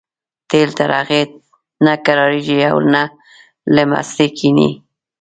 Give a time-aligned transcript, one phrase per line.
[0.51, 1.21] نیل تر هغې
[1.85, 3.03] نه کرارېږي او نه
[3.73, 4.69] له مستۍ کېني.